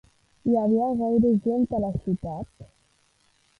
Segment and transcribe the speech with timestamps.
[0.51, 2.69] Hi havia gaire gent a la ciutat?